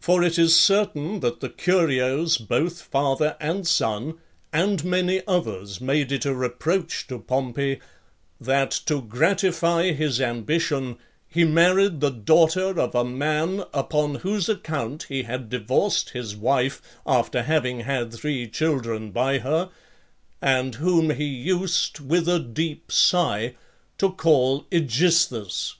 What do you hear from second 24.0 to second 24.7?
call